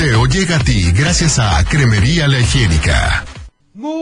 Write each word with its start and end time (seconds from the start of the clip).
Teo 0.00 0.24
llega 0.24 0.56
a 0.56 0.58
ti 0.60 0.90
gracias 0.92 1.38
a 1.38 1.62
Cremería 1.62 2.26
La 2.26 2.40
Higiénica. 2.40 3.22
Muy 3.74 4.00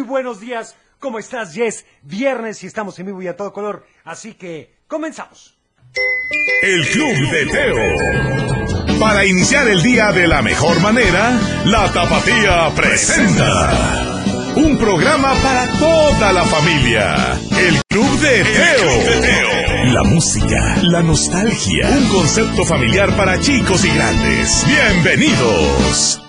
buenos 0.00 0.40
días. 0.40 0.74
¿Cómo 0.98 1.20
estás? 1.20 1.54
Yes, 1.54 1.84
viernes 2.02 2.64
y 2.64 2.66
estamos 2.66 2.98
en 2.98 3.06
vivo 3.06 3.22
y 3.22 3.28
a 3.28 3.36
todo 3.36 3.52
color. 3.52 3.86
Así 4.02 4.34
que 4.34 4.74
comenzamos. 4.88 5.56
El 6.62 6.84
Club 6.88 7.30
de 7.30 7.46
Teo. 7.46 8.98
Para 8.98 9.24
iniciar 9.24 9.68
el 9.68 9.80
día 9.84 10.10
de 10.10 10.26
la 10.26 10.42
mejor 10.42 10.80
manera, 10.80 11.30
la 11.64 11.92
Tapatía 11.92 12.72
presenta. 12.74 14.26
Un 14.56 14.78
programa 14.78 15.34
para 15.42 15.70
toda 15.78 16.32
la 16.32 16.42
familia. 16.46 17.34
El 17.60 17.78
Club 17.90 18.08
de 18.20 18.42
Teo. 18.42 19.92
La 19.92 20.02
música, 20.02 20.76
la 20.82 21.02
nostalgia. 21.02 21.90
Un 21.90 22.08
concepto 22.08 22.64
familiar 22.64 23.14
para 23.18 23.38
chicos 23.38 23.84
y 23.84 23.94
grandes. 23.94 24.64
Bienvenidos. 24.66 26.22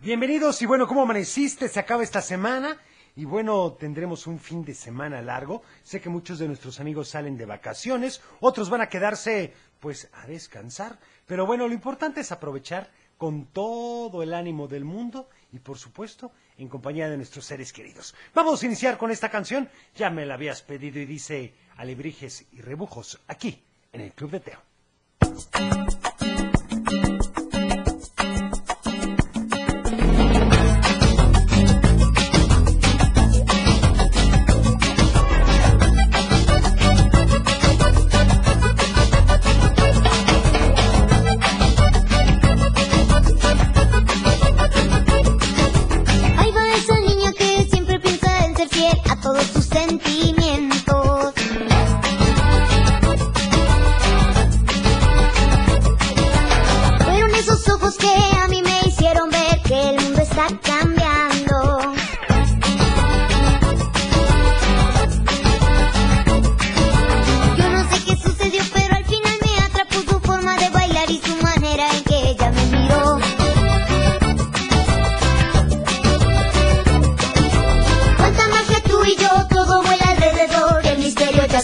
Bienvenidos 0.00 0.60
y 0.62 0.66
bueno, 0.66 0.88
¿cómo 0.88 1.02
amaneciste? 1.02 1.68
Se 1.68 1.78
acaba 1.78 2.02
esta 2.02 2.20
semana 2.22 2.76
y 3.14 3.24
bueno, 3.24 3.72
tendremos 3.78 4.26
un 4.26 4.40
fin 4.40 4.64
de 4.64 4.74
semana 4.74 5.22
largo. 5.22 5.62
Sé 5.84 6.00
que 6.00 6.08
muchos 6.08 6.40
de 6.40 6.48
nuestros 6.48 6.80
amigos 6.80 7.08
salen 7.08 7.38
de 7.38 7.46
vacaciones, 7.46 8.20
otros 8.40 8.68
van 8.68 8.80
a 8.80 8.88
quedarse 8.88 9.54
pues 9.78 10.10
a 10.12 10.26
descansar, 10.26 10.98
pero 11.24 11.46
bueno, 11.46 11.68
lo 11.68 11.74
importante 11.74 12.22
es 12.22 12.32
aprovechar 12.32 12.90
con 13.16 13.46
todo 13.46 14.24
el 14.24 14.34
ánimo 14.34 14.66
del 14.66 14.84
mundo 14.84 15.28
y 15.52 15.60
por 15.60 15.78
supuesto 15.78 16.32
en 16.58 16.68
compañía 16.68 17.08
de 17.08 17.16
nuestros 17.16 17.44
seres 17.44 17.72
queridos. 17.72 18.14
Vamos 18.34 18.62
a 18.62 18.66
iniciar 18.66 18.98
con 18.98 19.10
esta 19.10 19.30
canción, 19.30 19.68
ya 19.94 20.10
me 20.10 20.26
la 20.26 20.34
habías 20.34 20.62
pedido 20.62 20.98
y 20.98 21.06
dice 21.06 21.54
Alebrijes 21.76 22.46
y 22.52 22.60
Rebujos 22.60 23.20
aquí 23.28 23.62
en 23.92 24.00
el 24.02 24.12
Club 24.12 24.32
de 24.32 24.40
Teo. 24.40 24.62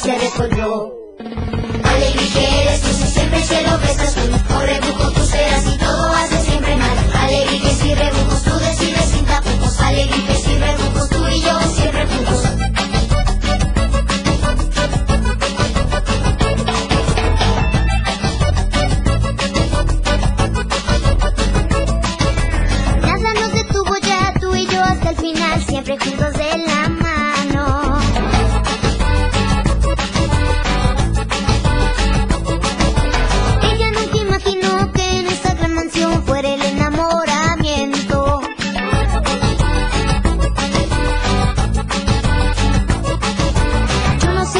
Se 0.05 0.19
resolvió. 0.19 0.93
Alegría 1.83 2.29
que 2.35 2.63
eres 2.63 2.83
tú, 2.83 2.89
si 2.89 3.07
siempre 3.07 3.39
el 3.39 3.45
cielo 3.45 3.79
ves 3.81 3.99
azul, 3.99 4.24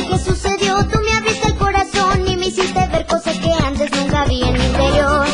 qué 0.09 0.19
sucedió, 0.19 0.87
tú 0.87 0.99
me 1.01 1.17
abriste 1.17 1.49
el 1.49 1.57
corazón 1.57 2.27
y 2.27 2.37
me 2.37 2.47
hiciste 2.47 2.87
ver 2.89 3.07
cosas 3.07 3.39
que 3.39 3.53
antes 3.53 3.91
nunca 3.93 4.25
vi 4.27 4.43
en 4.43 4.53
mi 4.53 4.65
interior. 4.65 5.27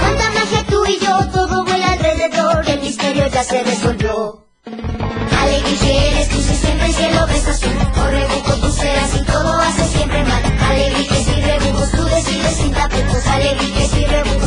Cuánta 0.00 0.30
magia 0.30 0.64
tú 0.68 0.84
y 0.86 0.98
yo, 0.98 1.28
todo 1.32 1.64
vuela 1.64 1.92
alrededor, 1.92 2.68
el 2.68 2.80
misterio 2.80 3.26
ya 3.28 3.44
se 3.44 3.62
resolvió. 3.62 4.46
Alegría 5.38 6.04
eres 6.12 6.28
tú, 6.28 6.40
si 6.40 6.54
siempre 6.54 6.86
el 6.86 6.94
cielo 6.94 7.26
ves 7.26 7.48
azul, 7.48 7.72
o 8.02 8.06
rebujo 8.06 8.52
tú 8.60 8.70
serás 8.70 9.14
y 9.14 9.24
todo 9.24 9.60
hace 9.60 9.84
siempre 9.84 10.24
mal. 10.24 10.42
Alegría 10.70 11.24
si 11.24 11.40
rebujos 11.40 11.90
tú 11.90 12.04
decides 12.04 12.56
sin 12.56 12.72
tapujos, 12.72 13.26
alegría 13.26 13.86
si 13.88 14.04
rebujos 14.06 14.43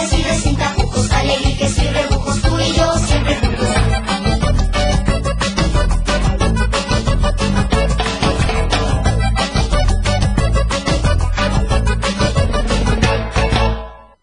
decides 0.00 0.42
sin 0.42 0.56
tapujos, 0.56 1.10
alegría 1.10 1.58
que 1.58 1.68
si 1.68 1.86
rebujos 1.88 2.42
tú 2.42 2.58
y 2.58 2.72
yo 2.72 2.98
siempre 2.98 3.36
juntos. 3.36 3.68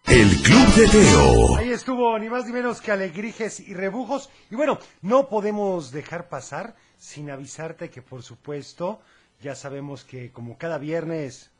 El 0.07 0.41
Club 0.41 0.67
de 0.75 0.87
Teo. 0.87 1.57
Ahí 1.57 1.69
estuvo, 1.69 2.17
ni 2.17 2.29
más 2.29 2.45
ni 2.45 2.53
menos 2.53 2.81
que 2.81 2.91
alegrijes 2.91 3.59
y 3.59 3.73
rebujos. 3.73 4.29
Y 4.49 4.55
bueno, 4.55 4.79
no 5.01 5.29
podemos 5.29 5.91
dejar 5.91 6.27
pasar 6.29 6.75
sin 6.97 7.29
avisarte 7.29 7.89
que, 7.91 8.01
por 8.01 8.23
supuesto, 8.23 8.99
ya 9.41 9.53
sabemos 9.53 10.03
que 10.03 10.31
como 10.31 10.57
cada 10.57 10.79
viernes... 10.79 11.51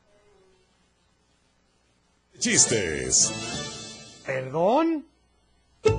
Chistes. 2.40 3.34
¿Perdón? 4.28 5.08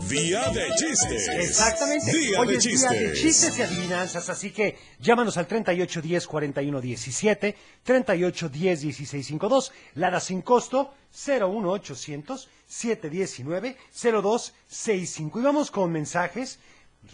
Día 0.07 0.51
de 0.51 0.67
chistes. 0.77 1.29
Exactamente. 1.29 2.13
Día 2.15 2.41
Hoy 2.41 2.49
de 2.49 2.57
es 2.57 2.63
chistes. 2.63 2.91
día 2.91 3.01
de 3.09 3.13
chistes 3.15 3.59
y 3.59 3.63
adivinanzas, 3.63 4.29
así 4.29 4.51
que 4.51 4.77
llámanos 5.01 5.39
al 5.39 5.47
38 5.47 6.03
10 6.03 6.27
41 6.27 6.81
17, 6.83 7.57
38 7.83 8.49
10 8.51 8.81
16 8.83 9.27
52, 9.27 9.73
Lara 9.95 10.21
sin 10.21 10.43
costo 10.43 10.93
01 11.27 11.71
800 11.71 12.51
719 12.67 13.77
02 14.23 14.55
65. 14.67 15.41
Y 15.41 15.43
vamos 15.43 15.71
con 15.71 15.91
mensajes 15.91 16.59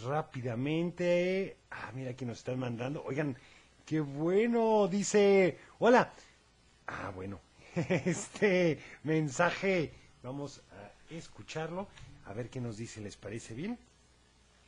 rápidamente. 0.05 1.55
Ah, 1.71 1.91
mira 1.95 2.11
aquí 2.11 2.25
nos 2.25 2.39
están 2.39 2.59
mandando. 2.59 3.01
Oigan, 3.05 3.37
qué 3.85 4.01
bueno, 4.01 4.89
dice, 4.89 5.59
hola. 5.79 6.11
Ah, 6.87 7.13
bueno, 7.15 7.39
este 7.75 8.79
mensaje, 9.03 9.93
vamos 10.25 10.61
a 10.71 11.13
escucharlo, 11.13 11.87
a 12.25 12.33
ver 12.33 12.49
qué 12.49 12.59
nos 12.59 12.77
dice, 12.77 12.99
¿les 12.99 13.15
parece 13.15 13.53
bien? 13.53 13.77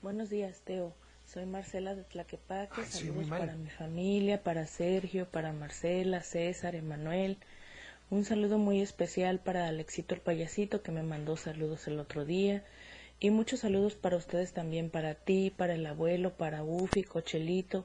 Buenos 0.04 0.30
días, 0.30 0.62
Teo. 0.62 0.94
Soy 1.26 1.46
Marcela 1.46 1.96
de 1.96 2.04
Tlaquepaque. 2.04 2.82
Ay, 2.82 2.86
Saludos 2.86 3.28
para 3.28 3.56
mi 3.56 3.70
familia, 3.70 4.44
para 4.44 4.68
Sergio, 4.68 5.28
para 5.28 5.52
Marcela, 5.52 6.22
César, 6.22 6.76
Emanuel. 6.76 7.38
Un 8.10 8.24
saludo 8.24 8.58
muy 8.60 8.82
especial 8.82 9.40
para 9.40 9.68
Alexito 9.68 10.14
el 10.14 10.22
payasito 10.22 10.82
que 10.84 10.92
me 10.92 11.04
mandó 11.04 11.36
saludos 11.36 11.88
el 11.88 12.00
otro 12.00 12.24
día. 12.24 12.64
Y 13.20 13.32
muchos 13.32 13.62
saludos 13.62 13.96
para 13.96 14.16
ustedes 14.16 14.54
también, 14.54 14.92
para 14.92 15.16
ti, 15.16 15.52
para 15.58 15.74
el 15.74 15.86
abuelo, 15.88 16.34
para 16.34 16.64
Ufi, 16.64 17.04
Cochelito, 17.04 17.84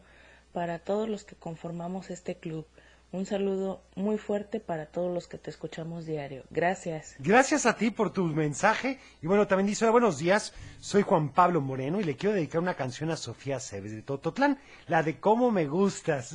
para 0.53 0.79
todos 0.79 1.09
los 1.09 1.25
que 1.25 1.35
conformamos 1.35 2.11
este 2.11 2.37
club. 2.37 2.67
Un 3.13 3.27
saludo 3.27 3.83
muy 3.95 4.17
fuerte 4.17 4.59
para 4.59 4.87
todos 4.87 5.13
los 5.13 5.29
que 5.29 5.37
te 5.37 5.51
escuchamos 5.51 6.07
diario. 6.07 6.45
Gracias. 6.49 7.15
Gracias 7.19 7.67
a 7.67 7.77
ti 7.77 7.91
por 7.91 8.11
tu 8.11 8.25
mensaje. 8.25 8.99
Y 9.21 9.27
bueno, 9.27 9.47
también 9.47 9.67
dice, 9.67 9.87
buenos 9.91 10.17
días, 10.17 10.55
soy 10.81 11.03
Juan 11.03 11.29
Pablo 11.29 11.61
Moreno 11.61 12.01
y 12.01 12.05
le 12.05 12.17
quiero 12.17 12.35
dedicar 12.35 12.63
una 12.63 12.73
canción 12.73 13.11
a 13.11 13.19
Sofía 13.19 13.61
Cebes 13.61 13.93
de 13.93 14.01
Tototlán, 14.01 14.59
la 14.87 15.03
de 15.03 15.21
Cómo 15.21 15.51
me 15.51 15.67
gustas. 15.67 16.35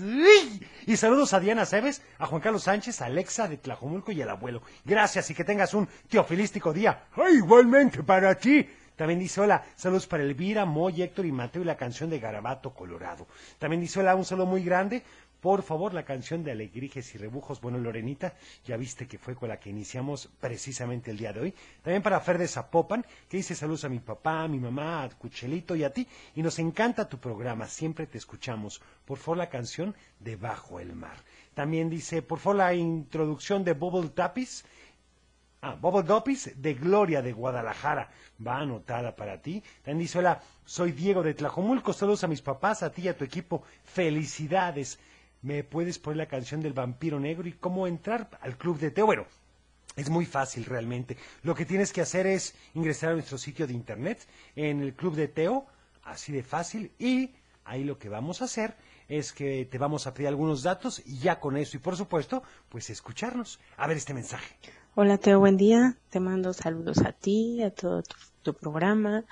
Y 0.85 0.97
saludos 0.97 1.33
a 1.33 1.39
Diana 1.39 1.65
Cebes, 1.65 2.03
a 2.19 2.27
Juan 2.27 2.41
Carlos 2.41 2.61
Sánchez, 2.61 3.01
a 3.01 3.05
Alexa 3.05 3.47
de 3.47 3.57
Tlajomulco 3.57 4.11
y 4.11 4.21
al 4.21 4.29
abuelo. 4.29 4.61
Gracias 4.85 5.31
y 5.31 5.33
que 5.33 5.43
tengas 5.43 5.73
un 5.73 5.89
teofilístico 6.09 6.73
día. 6.73 7.05
¡Ay, 7.15 7.37
igualmente 7.37 8.03
para 8.03 8.35
ti! 8.35 8.69
También 8.97 9.19
dice 9.19 9.41
hola, 9.41 9.63
saludos 9.75 10.07
para 10.07 10.23
Elvira, 10.23 10.65
Moy, 10.65 11.03
Héctor 11.03 11.27
y 11.27 11.31
Mateo 11.31 11.61
y 11.61 11.65
la 11.65 11.77
canción 11.77 12.09
de 12.09 12.19
Garabato 12.19 12.73
Colorado. 12.73 13.27
También 13.59 13.79
dice 13.79 13.99
hola, 13.99 14.15
un 14.15 14.25
saludo 14.25 14.47
muy 14.47 14.63
grande 14.63 15.03
por 15.47 15.63
favor, 15.63 15.93
la 15.93 16.03
canción 16.03 16.43
de 16.43 16.51
Alegrijes 16.51 17.15
y 17.15 17.17
Rebujos. 17.17 17.61
Bueno, 17.61 17.77
Lorenita, 17.77 18.33
ya 18.65 18.75
viste 18.75 19.07
que 19.07 19.17
fue 19.17 19.33
con 19.33 19.47
la 19.47 19.61
que 19.61 19.69
iniciamos 19.69 20.29
precisamente 20.41 21.09
el 21.09 21.17
día 21.17 21.31
de 21.31 21.39
hoy. 21.39 21.53
También 21.81 22.03
para 22.03 22.19
Fer 22.19 22.37
de 22.37 22.49
Zapopan, 22.49 23.05
que 23.29 23.37
dice 23.37 23.55
saludos 23.55 23.85
a 23.85 23.87
mi 23.87 23.99
papá, 23.99 24.43
a 24.43 24.49
mi 24.49 24.59
mamá, 24.59 25.03
a 25.03 25.09
Cuchelito 25.09 25.73
y 25.77 25.85
a 25.85 25.93
ti. 25.93 26.05
Y 26.35 26.41
nos 26.41 26.59
encanta 26.59 27.07
tu 27.07 27.17
programa, 27.17 27.65
siempre 27.65 28.07
te 28.07 28.17
escuchamos. 28.17 28.81
Por 29.05 29.19
favor, 29.19 29.37
la 29.37 29.47
canción 29.47 29.95
de 30.19 30.35
Bajo 30.35 30.81
el 30.81 30.93
Mar. 30.93 31.15
También 31.53 31.89
dice, 31.89 32.21
por 32.21 32.39
favor, 32.39 32.57
la 32.57 32.73
introducción 32.73 33.63
de 33.63 33.71
Bubble 33.71 34.09
Tapis. 34.09 34.65
Ah, 35.61 35.77
Bubble 35.79 36.03
Dopis 36.03 36.61
de 36.61 36.73
Gloria 36.73 37.21
de 37.21 37.31
Guadalajara. 37.31 38.09
Va 38.45 38.57
anotada 38.57 39.15
para 39.15 39.41
ti. 39.41 39.63
También 39.77 39.99
dice, 39.99 40.19
hola, 40.19 40.41
soy 40.65 40.91
Diego 40.91 41.23
de 41.23 41.33
Tlajomulco. 41.33 41.93
Saludos 41.93 42.25
a 42.25 42.27
mis 42.27 42.41
papás, 42.41 42.83
a 42.83 42.91
ti 42.91 43.03
y 43.03 43.07
a 43.07 43.17
tu 43.17 43.23
equipo. 43.23 43.63
Felicidades 43.85 44.99
me 45.41 45.63
puedes 45.63 45.99
poner 45.99 46.17
la 46.17 46.27
canción 46.27 46.61
del 46.61 46.73
vampiro 46.73 47.19
negro 47.19 47.47
y 47.47 47.53
cómo 47.53 47.87
entrar 47.87 48.29
al 48.41 48.57
club 48.57 48.79
de 48.79 48.91
Teo. 48.91 49.05
Bueno, 49.05 49.25
es 49.95 50.09
muy 50.09 50.25
fácil 50.25 50.65
realmente. 50.65 51.17
Lo 51.43 51.55
que 51.55 51.65
tienes 51.65 51.91
que 51.91 52.01
hacer 52.01 52.27
es 52.27 52.55
ingresar 52.73 53.11
a 53.11 53.13
nuestro 53.13 53.37
sitio 53.37 53.67
de 53.67 53.73
internet 53.73 54.27
en 54.55 54.81
el 54.81 54.93
club 54.93 55.15
de 55.15 55.27
Teo, 55.27 55.65
así 56.03 56.31
de 56.31 56.43
fácil, 56.43 56.91
y 56.99 57.31
ahí 57.65 57.83
lo 57.83 57.97
que 57.97 58.09
vamos 58.09 58.41
a 58.41 58.45
hacer 58.45 58.75
es 59.07 59.31
que 59.31 59.65
te 59.65 59.77
vamos 59.77 60.05
a 60.07 60.13
pedir 60.13 60.27
algunos 60.27 60.63
datos 60.63 61.01
y 61.05 61.19
ya 61.19 61.39
con 61.39 61.57
eso 61.57 61.77
y 61.77 61.79
por 61.79 61.95
supuesto, 61.95 62.43
pues 62.69 62.89
escucharnos. 62.89 63.59
A 63.77 63.87
ver 63.87 63.97
este 63.97 64.13
mensaje. 64.13 64.55
Hola 64.95 65.17
Teo, 65.17 65.39
buen 65.39 65.57
día. 65.57 65.97
Te 66.09 66.19
mando 66.19 66.53
saludos 66.53 66.99
a 66.99 67.11
ti, 67.11 67.61
a 67.63 67.71
todo 67.71 68.03
tu, 68.41 68.53
programa. 68.53 69.25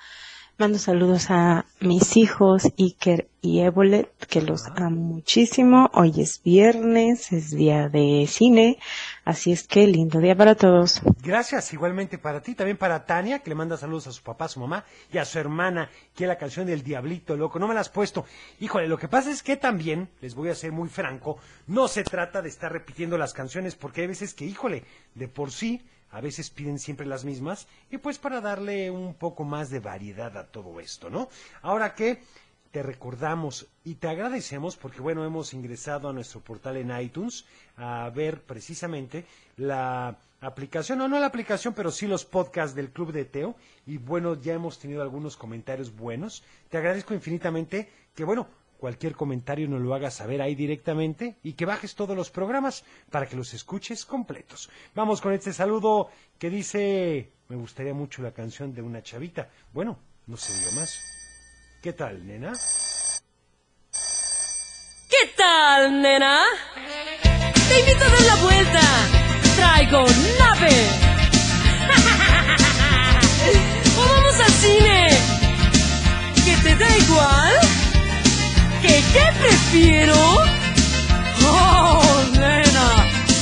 Mando 0.58 0.78
saludos 0.78 1.26
a 1.30 1.66
mis 1.80 2.16
hijos 2.16 2.64
Iker 2.78 3.28
y 3.46 3.60
Ebolet, 3.60 4.10
que 4.26 4.42
los 4.42 4.66
amo 4.66 5.00
muchísimo. 5.00 5.88
Hoy 5.94 6.20
es 6.20 6.42
viernes, 6.42 7.32
es 7.32 7.50
día 7.50 7.88
de 7.88 8.26
cine, 8.28 8.78
así 9.24 9.52
es 9.52 9.68
que 9.68 9.86
lindo 9.86 10.18
día 10.18 10.34
para 10.34 10.56
todos. 10.56 11.00
Gracias, 11.22 11.72
igualmente 11.72 12.18
para 12.18 12.40
ti, 12.40 12.56
también 12.56 12.76
para 12.76 13.06
Tania, 13.06 13.38
que 13.38 13.50
le 13.50 13.54
manda 13.54 13.76
saludos 13.76 14.08
a 14.08 14.12
su 14.12 14.22
papá, 14.22 14.46
a 14.46 14.48
su 14.48 14.58
mamá 14.58 14.84
y 15.12 15.18
a 15.18 15.24
su 15.24 15.38
hermana, 15.38 15.88
que 16.14 16.26
la 16.26 16.36
canción 16.36 16.66
del 16.66 16.82
Diablito 16.82 17.36
Loco. 17.36 17.60
No 17.60 17.68
me 17.68 17.74
la 17.74 17.80
has 17.80 17.88
puesto. 17.88 18.24
Híjole, 18.58 18.88
lo 18.88 18.98
que 18.98 19.08
pasa 19.08 19.30
es 19.30 19.42
que 19.44 19.56
también, 19.56 20.08
les 20.20 20.34
voy 20.34 20.48
a 20.48 20.54
ser 20.56 20.72
muy 20.72 20.88
franco, 20.88 21.38
no 21.68 21.86
se 21.86 22.02
trata 22.02 22.42
de 22.42 22.48
estar 22.48 22.72
repitiendo 22.72 23.16
las 23.16 23.32
canciones, 23.32 23.76
porque 23.76 24.00
hay 24.00 24.08
veces 24.08 24.34
que, 24.34 24.44
híjole, 24.44 24.82
de 25.14 25.28
por 25.28 25.52
sí 25.52 25.82
a 26.10 26.20
veces 26.20 26.50
piden 26.50 26.78
siempre 26.78 27.06
las 27.06 27.24
mismas, 27.24 27.66
y 27.90 27.98
pues 27.98 28.18
para 28.18 28.40
darle 28.40 28.90
un 28.90 29.14
poco 29.14 29.44
más 29.44 29.70
de 29.70 29.80
variedad 29.80 30.36
a 30.36 30.46
todo 30.46 30.80
esto, 30.80 31.10
¿no? 31.10 31.28
Ahora 31.62 31.94
que 31.94 32.20
te 32.70 32.82
recordamos 32.82 33.66
y 33.84 33.96
te 33.96 34.08
agradecemos 34.08 34.76
porque, 34.76 35.00
bueno, 35.00 35.24
hemos 35.24 35.54
ingresado 35.54 36.08
a 36.08 36.12
nuestro 36.12 36.40
portal 36.40 36.76
en 36.76 36.98
iTunes 36.98 37.44
a 37.76 38.10
ver 38.10 38.42
precisamente 38.42 39.24
la 39.56 40.18
aplicación, 40.40 41.00
o 41.00 41.08
no 41.08 41.18
la 41.18 41.26
aplicación, 41.26 41.74
pero 41.74 41.90
sí 41.90 42.06
los 42.06 42.24
podcasts 42.24 42.74
del 42.74 42.90
Club 42.90 43.12
de 43.12 43.24
Teo, 43.24 43.56
y 43.86 43.98
bueno, 43.98 44.40
ya 44.40 44.54
hemos 44.54 44.78
tenido 44.78 45.02
algunos 45.02 45.36
comentarios 45.36 45.94
buenos. 45.94 46.44
Te 46.68 46.78
agradezco 46.78 47.14
infinitamente 47.14 47.90
que, 48.14 48.24
bueno, 48.24 48.46
cualquier 48.78 49.14
comentario 49.14 49.68
nos 49.68 49.80
lo 49.80 49.94
hagas 49.94 50.14
saber 50.14 50.42
ahí 50.42 50.54
directamente 50.54 51.36
y 51.42 51.54
que 51.54 51.64
bajes 51.64 51.94
todos 51.94 52.16
los 52.16 52.30
programas 52.30 52.84
para 53.10 53.26
que 53.26 53.36
los 53.36 53.54
escuches 53.54 54.04
completos. 54.04 54.70
Vamos 54.94 55.20
con 55.20 55.32
este 55.32 55.52
saludo 55.52 56.08
que 56.38 56.50
dice, 56.50 57.32
me 57.48 57.56
gustaría 57.56 57.94
mucho 57.94 58.22
la 58.22 58.32
canción 58.32 58.74
de 58.74 58.82
una 58.82 59.02
chavita. 59.02 59.50
Bueno, 59.72 59.98
no 60.26 60.36
se 60.36 60.52
dio 60.58 60.72
más. 60.80 61.15
¿Qué 61.86 61.92
tal, 61.92 62.26
nena? 62.26 62.52
¿Qué 65.08 65.24
tal, 65.36 66.02
nena? 66.02 66.42
Te 67.68 67.78
invito 67.78 68.04
a 68.04 68.08
dar 68.08 68.22
la 68.22 68.34
vuelta. 68.42 68.80
Traigo 69.54 70.04
nave. 70.36 70.74
o 73.96 74.00
vamos 74.14 74.40
al 74.40 74.52
cine. 74.64 75.10
¿Que 76.44 76.56
te 76.64 76.74
da 76.74 76.98
igual? 76.98 77.54
¿Que 78.82 79.04
qué 79.12 79.24
prefiero? 79.38 80.42
Oh, 81.46 82.24
nena, 82.32 82.88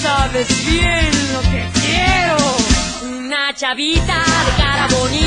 sabes 0.02 0.48
bien 0.66 1.10
lo 1.32 1.40
que 1.50 1.66
quiero. 1.80 2.36
Una 3.04 3.54
chavita 3.54 4.22
de 4.46 4.62
cara 4.62 4.86
bonita, 4.88 5.23